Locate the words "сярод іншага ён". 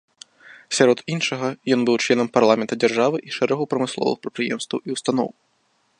0.77-1.79